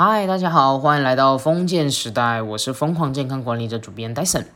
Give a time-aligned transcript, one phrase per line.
[0.00, 4.46] 嗨，大家好，欢迎来到封建时代，我是疯狂健康管理者主编 Dyson。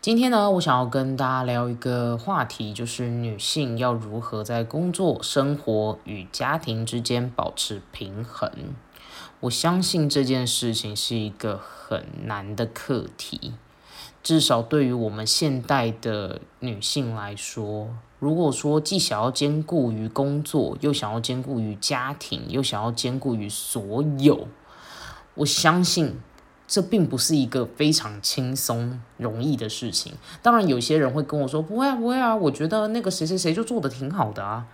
[0.00, 8.50] 今天呢，我想要跟大家聊一个话题，就是女性要如何在工作、生活与家庭之间保持平衡。
[9.40, 13.52] 我相信这件事情是一个很难的课题，
[14.22, 24.48] 至少对于我们现代的女性来说，如果说既想要兼顾于工作，又想要兼顾于家庭，又想要兼顾于所有。
[25.36, 26.18] 我相信
[26.66, 30.14] 这并不是一个非常轻松容易的事情。
[30.42, 34.66] 当然，有些人会跟我说：“不会啊，不会啊，我觉得那个谁谁谁就做的挺好的啊。”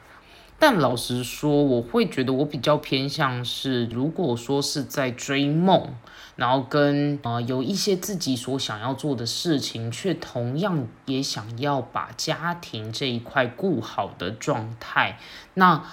[0.58, 5.88] 但老实说，我会觉得我比较偏向是，如果说是在追梦，
[6.36, 15.18] 然后跟呃有一些自己所想要做的事情，却同样也想要把家庭这一块顾好的状态，
[15.54, 15.84] 那。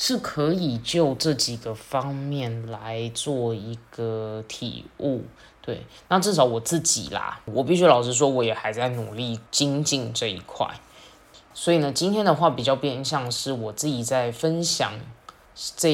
[0.00, 5.22] 是可以就这几个方面来做一个体悟，
[5.60, 10.68] 对，那至少我自己啦，我必须老实说，我也还在努力精进这一块，
[11.52, 14.92] 所以呢，今天的话比较偏向是我自己在分享
[15.76, 15.92] 这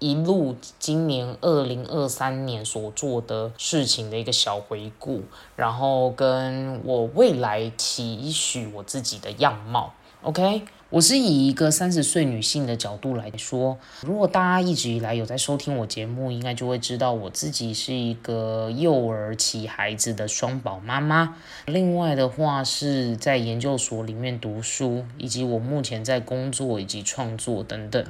[0.00, 5.22] 一路今年二零二三年所做的事情的一个小回顾，
[5.54, 10.64] 然后跟我未来期许我自己的样貌，OK。
[10.94, 21.36] 我是以一个三十岁女性的角度来说，如果大家一直以来有在收听我节目，应该就会知道我自己是一个幼儿期孩子的双宝妈妈。
[21.66, 28.06] 另外的话是在研究所里面读书，以及我目前在工作以及创作等等。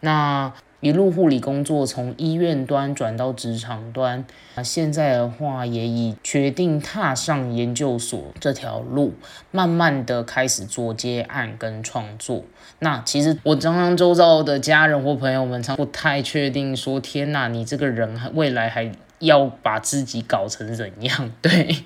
[0.00, 9.12] 那一路护理工作，从医院端转到职场端，啊，现在的话也已决定踏上研究所这条路，
[9.50, 12.44] 慢慢的开始做接案跟创作。
[12.78, 21.30] 那其实我刚刚周遭的家人或朋友们，常不太确定说，天哪，你这个人未来还要把自己搞成怎样？
[21.42, 21.76] 对。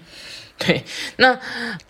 [0.65, 0.83] 对，
[1.17, 1.39] 那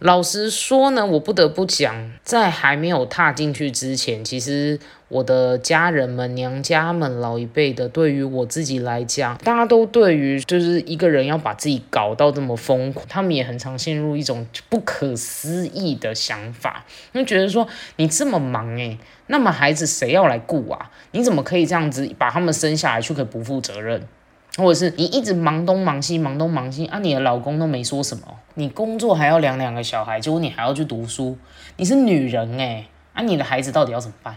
[0.00, 18.98] 老实说呢，我不得不讲，在还没有踏进去之前，其实我的家人们、娘家们、老一辈的，对于我自己来讲，大家都对于就是一个人要把自己搞到这么疯狂，他们也很常陷入一种不可思议的想法，就觉得说你这么忙诶，
[19.28, 20.90] 那么孩子谁要来顾啊？
[21.12, 24.08] 你怎么可以这样子把他们生下来，却可以不负责任？
[24.56, 28.22] 或者是你一直忙东忙西，忙东忙西啊，你的老公都没说什么，
[28.54, 31.36] 你工作还要养两个小孩，结果你还要去读书，
[31.76, 34.36] 你是女人诶，啊，你的孩子到底要怎么办？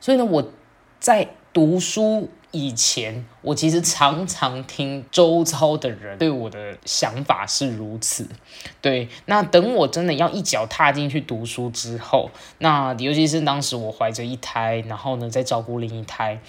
[0.00, 0.50] 所以呢，我
[0.98, 2.28] 在读书。
[2.52, 8.26] 以前我其实常常听周遭的人对我的想法是如此，
[8.80, 9.08] 对。
[9.26, 12.28] 那等我真的要一脚踏进去读书之后，
[12.58, 16.40] 那尤其是当时我怀着一胎，然后呢在照顾另一胎，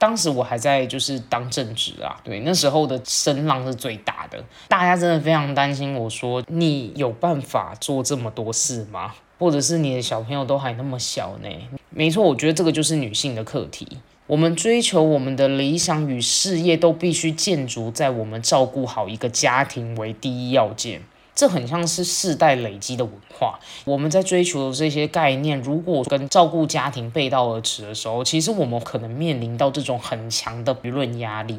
[0.00, 9.12] 当时我还在就是当正职啊，对，那时候的声浪是最大的，大家真的非常担心我说你有办法做这么多事吗？
[9.38, 11.48] 或者是你的小朋友都还那么小呢？
[11.90, 13.98] 没错，我觉得这个就是女性的课题。
[14.26, 21.02] 我们追求我们的理想与事业，都必须建筑在我们照顾好一个家庭为第一要件。
[21.40, 23.58] 这很像是世代累积的文化。
[23.86, 31.58] 我们在追求的这些概念，如果跟照顾家庭背道而驰的时候，其实我们可能面临到这种很强的舆论压力。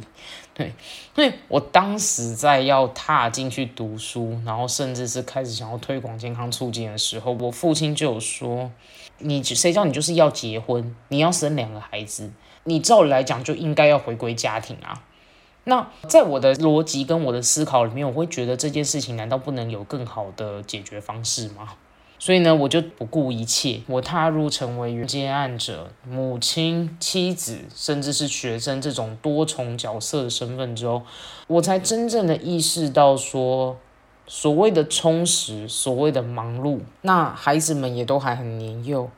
[0.53, 0.71] 对，
[1.15, 8.69] 所以我当时在要踏进去读书，然后甚至是开始想要推广健康促进的时候，我父亲就有说
[9.17, 12.29] ：“你谁叫你就是要结婚，你要生两个孩子。”
[12.65, 15.01] 你照理来讲就应该要回归家庭啊。
[15.63, 21.69] 那在我的逻辑跟我的思考里面，我会觉得这件事情难道不能有更好的解决方式吗？
[22.17, 31.01] 所以呢，我就不顾一切，我踏入成为接案者、母亲、妻子，甚至是学生这种多重角色的身份之后，
[31.47, 33.77] 我才真正的意识到说，
[34.27, 39.09] 所谓的充实，所谓的忙碌，那孩子们也都还很年幼。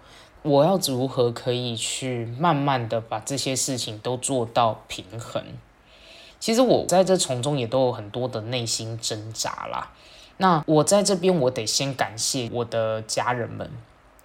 [0.41, 5.43] 我要如何可以去慢慢的把这些事情都做到平衡？
[6.43, 9.93] 其实我在这从中也都有很多的内心挣扎啦。
[10.35, 13.71] 那我在这边，我得先感谢我的家人们，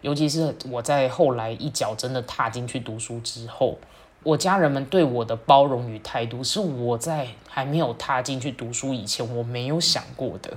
[0.00, 3.78] 尤其是我在后来一脚真的踏进去读书之后，
[4.24, 10.56] 我家人们对我的包容与态度，是我在还没有踏进去读书以前我没有想过的。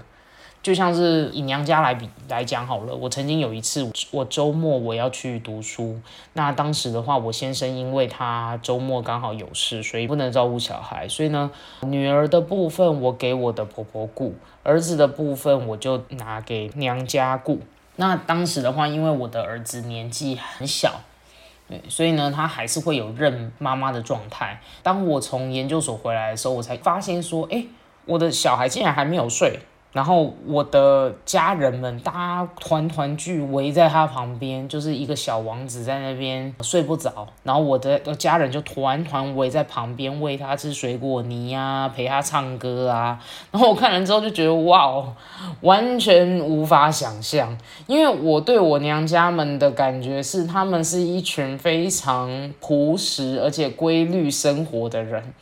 [0.63, 5.99] 就像是以娘家来比来讲好了，我曾经有一次，我周末我要去读书，
[6.33, 11.49] 那当时的话，我先生因为他周末刚好有事，所以不能照顾小孩，所以呢，
[11.81, 17.59] 女儿的部分我给我的婆婆顾，儿子的部分我就拿给娘家顾。
[17.95, 21.01] 那当时的话，因为我的儿子年纪很小。
[21.87, 24.59] 所以呢，他还是会有认妈妈的状态。
[24.83, 27.65] 当我从研究所回来的时候，我才发现说，哎，
[28.05, 29.59] 我的小孩竟然还没有睡。
[29.91, 37.27] 然后我的家人们，大家团团聚围在他旁边，就是一个小王子在那边睡不着。
[37.43, 43.21] 然后我的家人就团团围在旁边喂他吃水果泥呀，陪他唱歌啊。
[43.51, 45.13] 然后我看了之后就觉得哇哦，
[45.59, 55.33] 完全无法想象，因为我对我娘家们的感觉是，他们是一群非常朴实而且规律生活的人。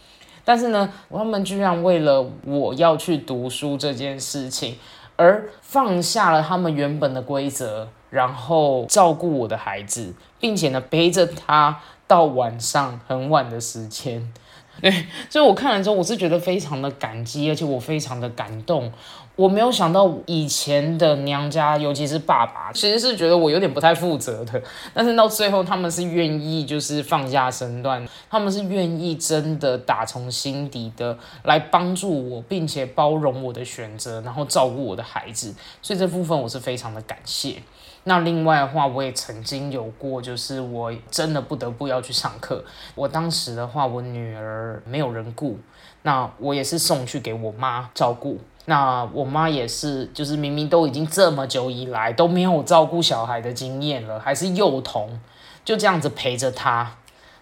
[0.50, 4.76] 但是呢，他们居然为了我要去读书这件事情，
[5.16, 14.34] 而放下了他们原本的规则，然后照顾我的孩子，并且呢陪着他到晚上很晚的时间。
[14.82, 18.92] 对，所以我看了之后，我是觉得非常的感激，而且我非常的感动。
[19.40, 24.62] 我没有想到以前的娘家，尤其是爸爸，其实是觉得我有点不太负责的。
[24.94, 35.56] 但是到最后，他们是愿意就是放下身段，他们是愿意真的打从心底的来帮助我，并且包容我的选择，然后照顾我的孩子。
[35.82, 37.64] 所以这部分我是非常的感谢。
[38.04, 42.62] 那另外的话，我也曾经有过，就是我真的不得不要去上课。
[42.94, 45.58] 我当时的话，我女儿没有人顾，
[46.02, 48.38] 那我也是送去给我妈照顾。
[48.66, 55.20] 那我妈也是，就是明明都已经这么久以来都没有照顾小孩的经验了，还是幼童，
[55.66, 56.92] 就这样子陪着她，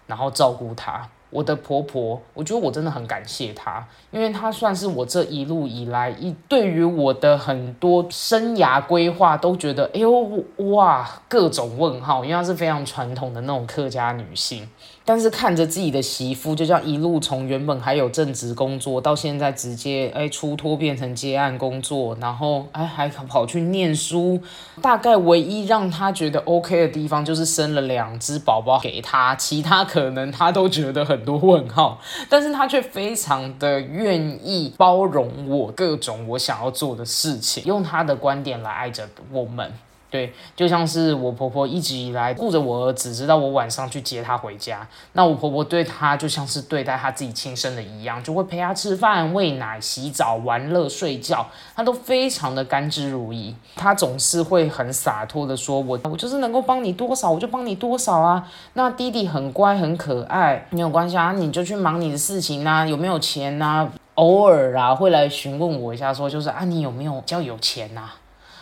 [0.06, 1.08] 然后照顾她。
[1.30, 10.10] 我的婆婆，我觉得我真的很感谢她，因为她算是我这一路以来一对于我的很多生涯规划都觉得，哎呦
[10.56, 14.66] 哇，各种问号，因为她是非常传统的那种客家女性。
[15.08, 24.38] 但是看着自己的媳妇，就这样一路从原本还有正职工作，到现在直接哎出脱变成接案工作，然后哎还跑去念书。
[24.82, 31.98] 大概唯一让他觉得 OK 的地方，就是生了两只宝宝给他，其他可能他都觉得很多问号。
[32.28, 39.72] 但是他却非常的愿意包容我各种我想要做的事情，用他的观点来爱着我们。
[40.10, 44.86] 对，就像是我婆婆一直以来顾着我儿子，直到我晚上去接他回家。
[45.12, 51.46] 那我婆婆对他就像是对待他自己亲生的一样，就会陪他吃饭、喂奶、洗澡、玩乐、睡觉，
[51.76, 53.52] 他都非常的甘之如饴。
[53.76, 62.86] 他总是会很洒脱的说：“我我就是能够帮你多少，我就帮你多少啊。”那弟弟很乖很可爱，没有关系啊，你就去忙你的事情啊。
[62.86, 63.86] 有没有钱啊？
[64.14, 68.08] 偶尔啊会来询问我一下，说就是啊，你有没有比较有钱呐？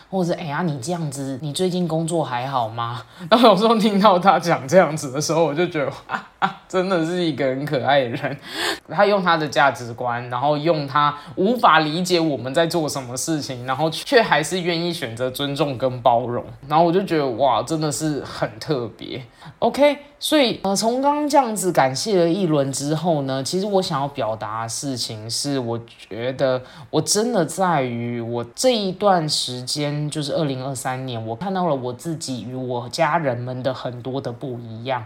[0.09, 3.03] 或者哎呀，你这样子，你最近工作还好吗？
[3.29, 5.91] 然后有时候听到他讲这样子的时候，我就觉得
[6.39, 8.37] 啊，真的是一个很可爱的人。
[8.89, 16.43] 他用他的价值观，然后用他无法理解我们在做什么事情，然后却还是愿意选择尊重跟包容。
[16.67, 19.21] 然后我就觉得哇，真的是很特别。
[19.59, 29.96] OK，所以呃，从刚刚这样子感谢了一轮之后呢，其实我想要表达的事情是，我觉得我真的在于我这一段时间。
[30.09, 35.05] 就是二零二三年，我看到了我自己与我家人们的很多的不一样。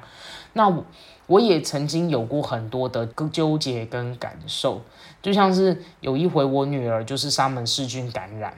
[0.54, 0.72] 那
[1.28, 4.82] 我也曾经有过很多的纠结跟感受，
[5.22, 8.54] 就像是有一回我女儿就是沙门氏菌感染，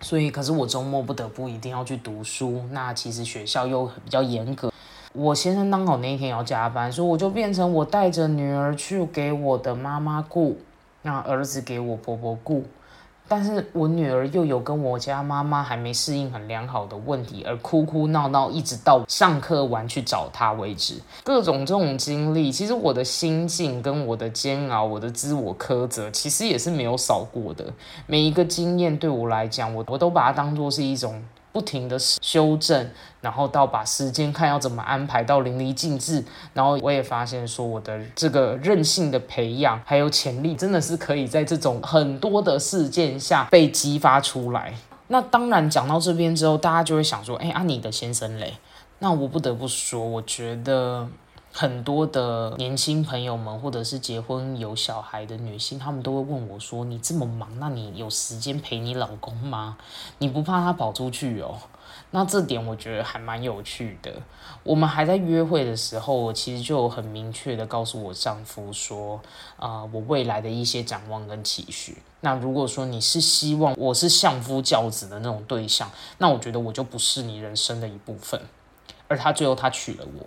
[0.00, 2.64] 所以可是我周末不得不一定要去读书。
[2.70, 4.72] 那其实学校又比较严格，
[5.12, 10.58] 我先生刚好那一天要加班，所以我就变成我带着女儿去给我的妈妈顾，
[11.02, 12.64] 那儿子给我婆婆顾。
[13.28, 20.94] 但是我女儿又有跟我家妈妈还没适应很良好的问题，而哭哭闹闹，一直到上课完去找她为止。
[21.24, 27.64] 各种这种经历，其实我的心境跟我的煎熬，我的自我苛责，其实也是没有少过的。
[28.06, 31.22] 每一个经验对我来讲，我我都把它当做是一种。
[31.52, 32.90] 不停的修正，
[33.20, 44.74] 然后到把时间看要怎么安排到淋漓尽致，然后我也发现说我的这个韧性的培养还有潜力，真的是可以在这种很多的事件下被激发出来。
[45.08, 48.54] 那当然讲到这边之后，大家就会想说，哎，啊你的先生嘞？
[48.98, 51.08] 那我不得不说，我觉得。
[51.54, 59.76] 很多的年轻朋友们，或者是结婚有小孩的女性，她们都会问我说：“你这么忙，那你有时间陪你老公吗？
[60.18, 61.58] 你不怕他跑出去哦？”
[62.10, 64.10] 那这点我觉得还蛮有趣的。
[64.62, 69.20] 我们还在约会的时候，我其实就很明确的告诉我丈夫说
[69.56, 71.98] ：“啊，我未来的一些展望跟期许。
[72.20, 78.40] 那如果说你是希望我是相夫教子的那种对象，那我觉得我就不是你人生的一部分。”
[79.08, 80.26] 而他最后他娶了我。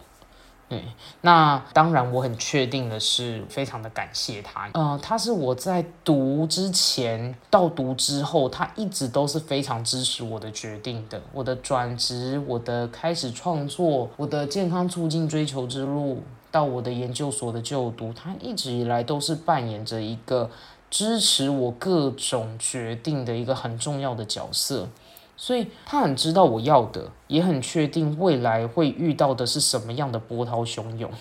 [0.68, 0.84] 对，
[1.22, 4.68] 那当然我很确定的是，非常的感谢他。
[4.74, 11.22] 呃，他是我在读之前到读之后，他一直都是非常支持我的决定的。
[11.32, 20.50] 我的转职，我的开始创作，我的健康促进追求之路，到我的研究所的就读，他一直以来都是扮演着一个
[20.90, 24.90] 支持我各种决定的一个很重要的角色。
[25.38, 31.12] 所以他很知道我要的，也很确定未来会遇到的是什么样的波涛汹涌。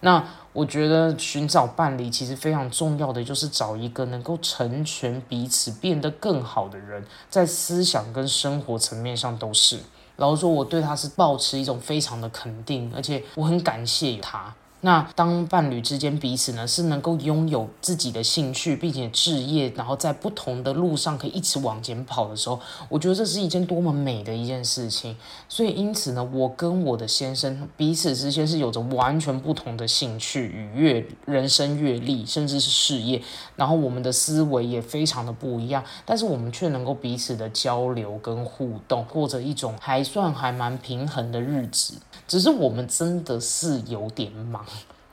[0.00, 9.78] 那我觉得寻找伴侣其实非常重要的，就是找一个能够成全彼此、变得更好的人，在思想跟生活层面上都是。
[10.16, 14.52] 老实说，我对他是保持一种非常的肯定，而且我很感谢他。
[14.84, 22.58] 那当伴侣之间彼此呢是能够拥有自己的兴趣，并且置业，然后在不同的路上可以一直往前跑的时候，
[22.88, 25.16] 我觉得这是一件多么美的一件事情。
[25.48, 33.22] 所以因此呢，我跟我的先生彼此之间是有着完全不同的兴趣与阅人生阅历，甚至是事业，
[33.54, 41.94] 然后我们的思维也非常的不一样，但是我们却能够彼此的交流跟互动，过着一种还算还蛮平衡的日子。
[42.32, 44.64] 只是我们真的是有点忙。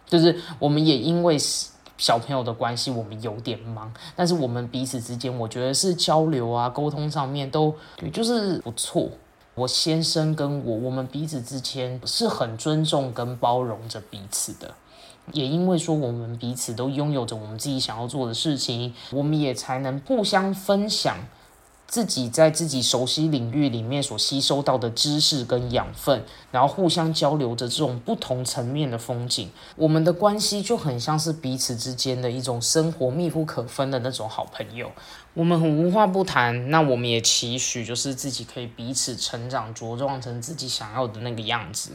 [0.07, 7.75] 就是我们也因为是小朋友的关系，我们有点忙，但是我们彼此之间，我觉得是交流啊、沟通上面都，
[8.13, 9.09] 就是不错。
[9.55, 14.73] 我先生跟我，我们彼此之间是很尊重跟包容着彼此的，
[15.33, 21.17] 也因为说我们彼此都拥有着我们自己想要做的事情，我们也才能互相分享。
[21.89, 34.91] 自己在自己熟悉领域里面所吸收到的知识跟养分，然后互相交流着这种不同层面的风景，我们的关系就很像是彼此之间的一种生活密不可分的那种好朋友。
[35.33, 41.93] 我们很无话不谈，那我们也期许就是自己可以彼此成长茁壮成自己想要的那个样子。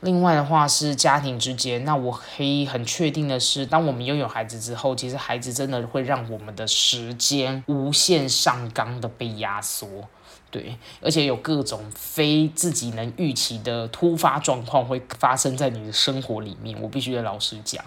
[0.00, 9.86] 另外的话是家庭之间，那我可以很确定的是，当我们拥有孩子之后，其实孩子真的会让我们的时间无限上纲的被压缩。
[10.50, 17.84] 对，而且有各种非自己能预期的突发状况会发生在你的生活里面，我必须得老实讲。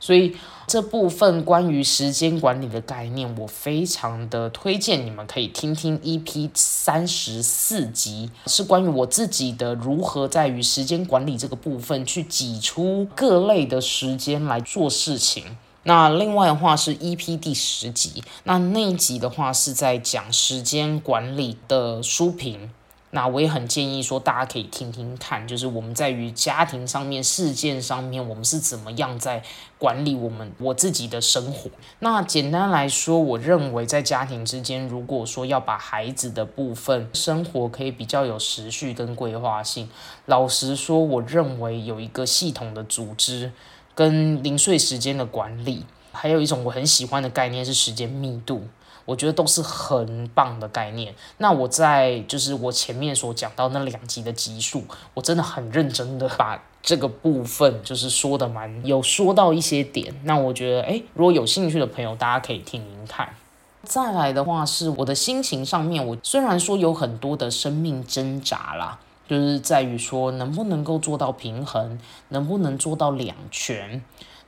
[0.00, 0.34] 所以
[0.66, 15.56] 这部分关于时间管理的概念，我非常的推荐你们可以听听 EP 三十四集，是关于我自己的如何在于时间管理这个部分去挤出各类的时间来做事情。
[15.88, 22.72] 那另外的话是 EP 第十集，那那一集的话是在讲时间管理的书评，
[23.10, 29.44] 那我也很建议说大家可以听听看，就是我们在于家庭上面、事件上面，我们是怎么样在
[29.78, 31.70] 管理我们我自己的生活。
[32.00, 39.88] 那简单来说，我认为在家庭之间，如果说要把孩子的部分生活可以比较有时序跟规划性，
[40.24, 43.52] 老实说，我认为有一个系统的组织。
[43.96, 48.68] 跟零碎时间的管理，还有一种我很喜欢的概念是时间密度，
[49.06, 51.14] 我觉得都是很棒的概念。
[51.38, 54.84] 那我在就是我前面所讲到那两集的集数，
[55.14, 60.14] 我真的很认真的把这个部分就是说的蛮有说到一些点。
[60.24, 63.34] 那我觉得，诶，如果有兴趣的朋友，大家可以听听看。
[63.82, 68.98] 再来的话，是我的心情上面，我虽然说有很多的生命挣扎啦。
[69.28, 74.02] 就是在于说，能不能够做到平衡，能不能做到两全？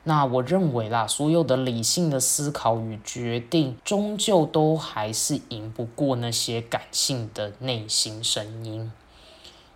[0.05, 8.91] 那我认为啦，所有的理性的思考与决定，终究都还是赢不过那些感性的内心声音。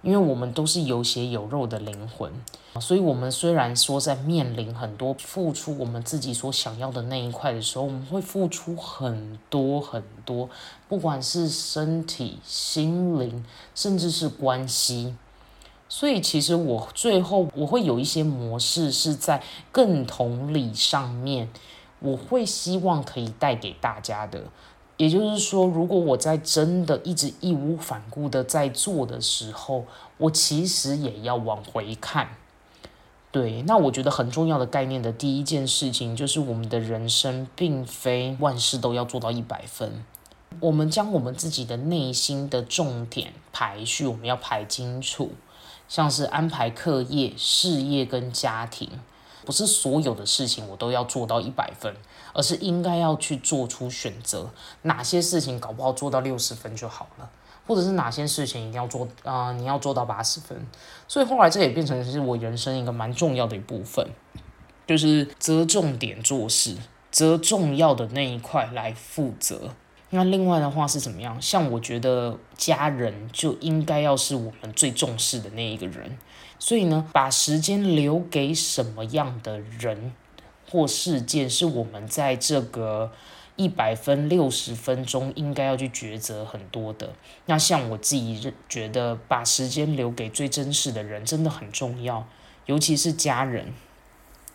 [0.02, 2.32] 因为我们都是有血有肉的灵魂，
[2.80, 10.50] 所以，我们虽然说在面临很多付出我们自己所想要的那一块的时候，我们会付出很多很多，
[10.88, 13.44] 不管是身体、心灵，
[13.75, 15.14] 甚至是关系。
[15.88, 21.49] 所以，其实我最后我会有一些模式是在更同理上面，
[22.00, 24.44] 我会希望可以带给大家的。
[25.02, 29.85] 也就是说，如果我在真的一直义无反顾的在做的时候，
[30.16, 32.28] 我其实也要往回看。
[33.32, 40.04] 对，那我觉得很重要的概念的第一件事情，就是我们的人生并非万事都要做到一百分。
[40.61, 45.32] 我们将我们自己的内心的重点排序，我们要排清楚，
[45.88, 48.88] 像是安排课业、事业跟家庭。
[49.44, 51.92] 不是所有的事情我都要做到一百分，
[52.33, 54.51] 而是应该要去做出选择，
[54.83, 57.31] 哪些事情搞不好做到六十分就好了，
[57.67, 60.67] 或者是哪些事情一定要做啊，你要做到八十分。
[61.07, 64.07] 所以后来这也变成是我人生一个蛮重要的一部分，
[64.87, 66.77] 就是择重点做事，
[67.11, 69.71] 择重要的那一块来负责。
[70.15, 71.41] 那另外的话是怎么样？
[71.41, 76.19] 像我觉得家人就应该要是我们最重视的那一个人，
[76.59, 80.12] 所以呢，把时间留给什么样的人
[80.73, 83.12] 或事件，是我们在这个
[83.57, 87.12] 一百分六十分钟应该要去抉择很多的。
[87.45, 92.26] 那像我自己觉得，把时间留给最真实的人真的很重要，
[92.64, 93.75] 尤其是家人。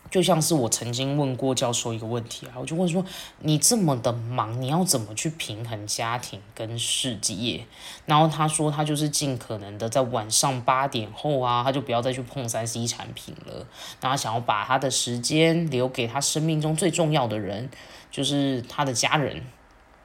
[0.09, 3.05] 就像是我曾经问过教授一个问题啊，我就问说：
[3.39, 7.65] 你这么的忙，你要怎么去平衡家庭跟事业？
[8.05, 13.65] 然后他说，他就是尽可能的在晚上八点后啊，他就不要再去碰三 C 产品了。
[14.01, 17.69] 然后想要把他的时间留给他生命中最重要的人，
[18.09, 19.43] 就是他的家人，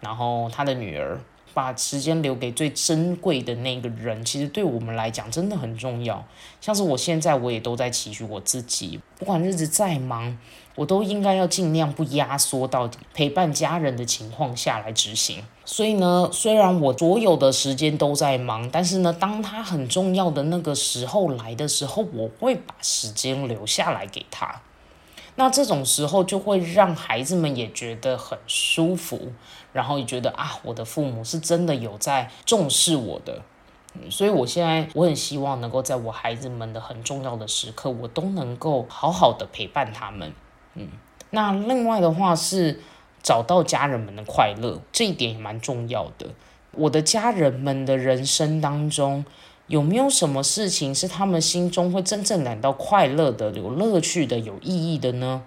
[0.00, 1.20] 然后他的女儿。
[1.54, 6.24] 把时间留给最珍贵的那个人，其实对我们来讲真的很重要。
[6.60, 10.38] 像是我现在，我也都在期许我自己，不管日子再忙，
[10.74, 15.44] 我都应该要尽量不压缩到陪伴家人的情况下来执行。
[15.64, 24.62] 所以呢，虽然我所有的时间都在忙，但是呢，当他很重要的那个时候来的时候，我会把时间留下来给他。
[25.34, 29.32] 那这种时候就会让孩子们也觉得很舒服，
[29.72, 33.42] 然后也觉得啊，我的父母是真的有在重视我的，
[34.10, 40.32] 所以我现在我很希望能够在我孩子们的很重要的时刻，我都能够好好的陪伴他们。
[40.74, 40.88] 嗯，
[41.30, 42.80] 那另外的话是
[43.22, 46.26] 找到家人们的快乐，这一点也蛮重要的。
[46.72, 49.24] 我的家人们的人生当中。
[49.68, 55.44] 有没有什么事情是他们心中会真正感到快乐的、有乐趣的、有意义的呢？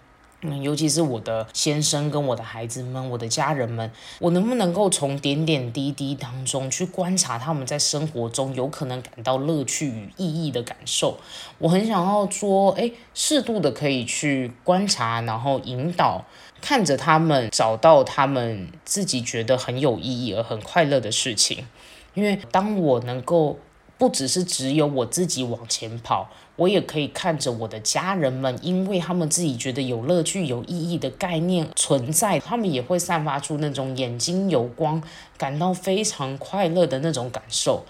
[0.61, 11.17] 尤其是我的先生跟我的孩子们、我的家人们，我能不能够从点点滴滴当中去观察他们在生活中有可能感到乐趣与意义的感受？
[11.57, 16.25] 我很想要说，诶，适度的可以去观察，然后引导，
[16.61, 21.65] 看着他们找到他们自己觉得很有意义而很快乐的事情。
[22.13, 23.59] 因为当我能够
[23.97, 35.01] 不只是只有我自己往前跑，我也可以看着我的家人们，因为他们自己觉得有乐趣、有意义的概念存在，他们也会散发出那种眼睛有光、
[35.37, 37.85] 感到非常快乐的那种感受。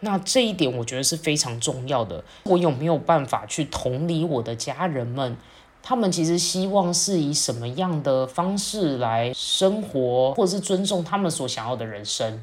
[0.00, 2.22] 那这一点我觉得是非常重要的。
[2.44, 5.36] 我有没有办法去同理我的家人们？
[5.82, 12.42] 他们其实希望是以什么样的方式来生活，或者是尊重他们所想要的人生？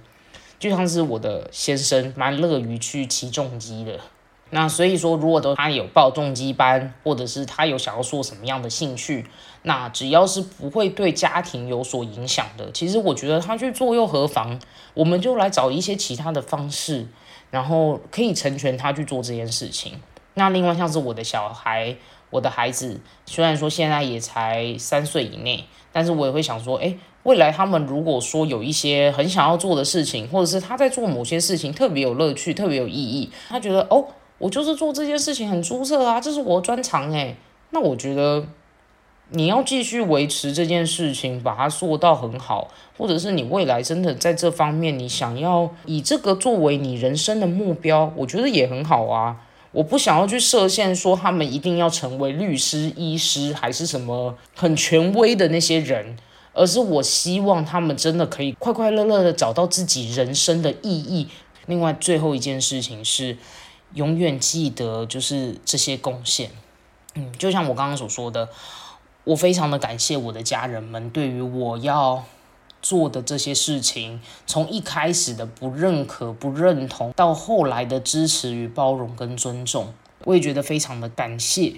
[0.65, 3.99] 就像是我的先生蛮乐于去骑重机的，
[4.49, 9.28] 那所以说，如果都他有报重机班，或者是他有想要做什么样的兴趣，
[9.62, 14.60] 那只要是不会对家庭有所影响的，其实我觉得他去做又何妨？
[14.95, 17.06] 我们就来找一些其他的方式，
[17.51, 19.93] 然后可以成全他去做这件事情。
[20.34, 21.95] 那另外像是我的小孩，
[22.32, 26.97] 我的孩子，虽然说现在也才三岁以内，但是我也会想说，哎。
[27.25, 34.05] 未来他们如果说有一些很想要做的事情，或者是他在做某些事情特别有乐趣、特别有意义，他觉得哦，
[34.38, 37.35] 我就是做这件事情很出色啊，这是我的专长诶。
[37.71, 38.45] 那我觉得
[39.31, 49.38] 你要继续维持这件事情，把它做到很好，或者是你未来真的在这方面你想要以这个作为你人生的目标，我觉得也很好啊。
[49.71, 56.15] 我不想要去设限，说他们一定要成为律师、医师，还是什么很权威的那些人。
[56.56, 61.28] 而是我希望他们真的可以快快乐乐的找到自己人生的意义。
[61.68, 63.38] 另外，最后一件事情是，
[63.94, 66.50] 永远记得就是这些贡献。
[67.15, 68.50] 嗯，就像我刚刚所说的，
[69.24, 72.24] 我非常的感谢我的家人们对于我要
[72.82, 81.76] 做的这些事情，从一开始的不认可、不认同，到后来的支持与包容跟尊重，我也觉得非常的感谢。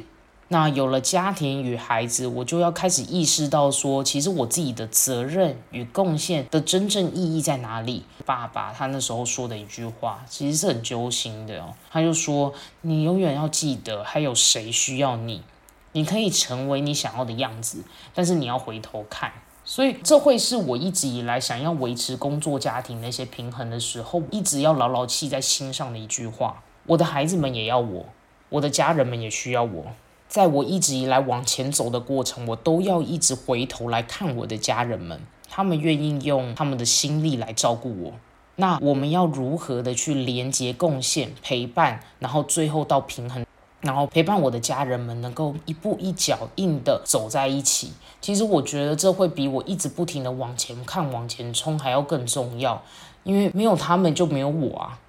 [0.49, 8.05] 那有了家庭与孩子，我就要开始意识到说，其实我自己的责任与贡献的真正意义在哪里。
[8.25, 11.73] 爸爸他那时候说的一句话，其实是很揪心的哦。
[11.91, 15.43] 他就说：“你永远要记得，还有谁需要你？
[15.91, 17.83] 你可以成为你想要的样子，
[18.13, 19.31] 但是你要回头看。
[19.65, 26.63] 所以这会是我一直以来想要维持工作家庭那些平衡的时候，一直要牢牢记在心上的一句话。
[26.85, 28.05] 我的孩子们也要我，
[28.47, 29.87] 我的家人们也需要我。”
[30.27, 38.13] 在我一直以来往前走的过程，我都要一直回头来看我的家人们，他们愿意用他们的心力来照顾我。
[38.57, 43.45] 那我们要如何的去连接、贡献、陪伴，然后最后到平衡，
[43.81, 47.91] 然后陪伴我的家人们能够一步一脚印的走在一起。
[48.19, 52.81] 其实我觉得这会比我一直不停的往前看、往前冲还要更重要，
[53.23, 54.99] 因为没有他们就没有我啊。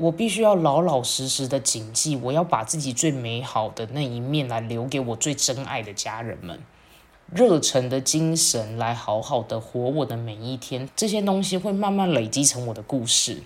[0.00, 6.58] 我必须要老老实实的谨记，我要把自己最美好的那一面来留给我最真爱的家人们。
[7.32, 13.42] 热忱的精神来好好的活我的每一天，这些东西会慢慢累积成我的故事。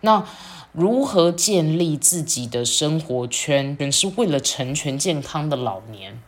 [0.00, 0.24] 那
[0.72, 6.22] 如何建立自己的生活圈，全是为了成全健康的老年？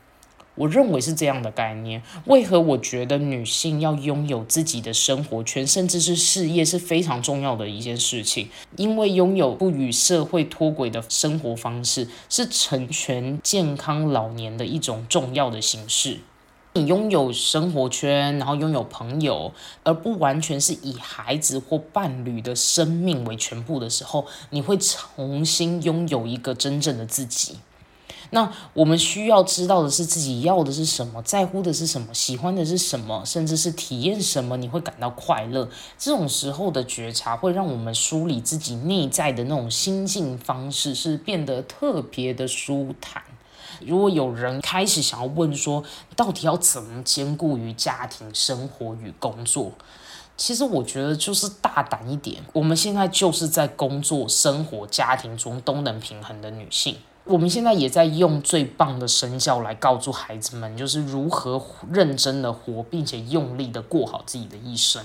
[0.61, 2.03] 我认为是这样的概念。
[2.27, 8.51] 为何我觉得女性要拥有自己的生活圈，甚至是事业是非常重要的一件事情？
[8.77, 16.18] 因为拥有不与社会脱轨的生活方式，是成全健康老年的一种重要的形式。
[16.75, 27.57] 你拥有生活圈，然后拥有朋友，而不完全是以孩子或伴侣的生命为全部的时候，你会重新拥有一个真正的自己。
[28.31, 35.69] 那我们需要知道的是自己要的是什么，在乎的是什么，喜欢的是什么，甚至是体验什么，你会感到快乐。
[35.99, 43.23] 这种时候的觉察会让我们梳理自己内在的那种心境方式，是变得特别的舒坦。
[43.81, 45.83] 如果有人开始想要问说，
[46.14, 49.73] 到底要怎么兼顾于家庭生活与工作？
[50.37, 56.97] 其实我觉得就是大胆一点，我们现在就是在工作、生活、家庭中都能平衡的女性。
[57.31, 61.62] 我们现在也在用最棒的神教来告诉孩子们，就是如何
[61.93, 65.01] 认真的活，并且用力的过好自己的一生。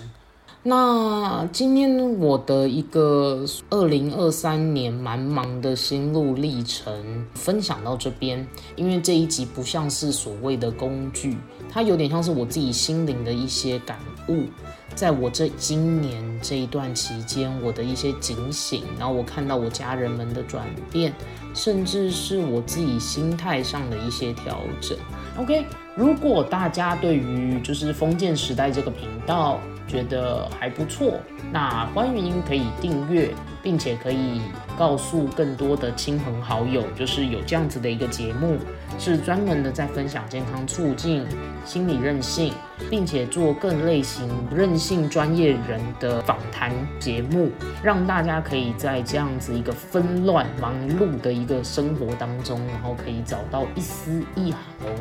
[0.64, 11.38] 那今天我的一个二零二三年蛮忙的心路历程分享到这边，因为这一集不像是所谓的工具，
[11.70, 13.98] 它有点像是我自己心灵的一些感
[14.28, 14.46] 悟。
[14.94, 21.14] 在我这今年这一段期间，我的一些警醒，然后我看到我家人们的转变，
[21.54, 24.98] 甚至是我自己心态上的一些调整。
[25.38, 25.66] OK，
[25.98, 31.20] 如果大家对于就是封建时代这个频道觉得还不错，
[31.52, 33.30] 那欢迎可以订阅，
[33.62, 34.42] 并且可以
[34.78, 38.58] 告诉更多的亲朋好友，就是有这样子的一个节目。
[38.98, 41.26] 是专门的在分享健康促进、
[41.66, 42.54] 心理韧性，
[42.90, 47.52] 并且做更类型韧性专业人的访谈节目，
[47.84, 54.58] 让大家可以在这样子一个纷乱忙碌的一个生活当中，然后可以找到一丝一毫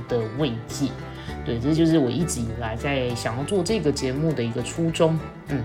[0.08, 0.88] 的慰藉。
[1.44, 5.18] 对，这就是我一直以来在想要做这个节目的一个初衷。
[5.48, 5.62] 嗯，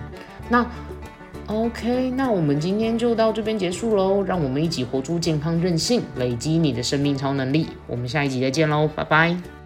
[0.49, 0.65] 那。
[1.47, 4.21] OK，那我们今天就到这边结束喽。
[4.21, 7.65] 让我们一起活出健康任性，累积你的生命超能力。
[7.87, 9.58] 我们下一集再见喽，拜拜。